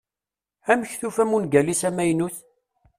Amek 0.71 0.91
tufam 0.99 1.31
ungal-is 1.37 1.81
amaynut? 1.89 2.37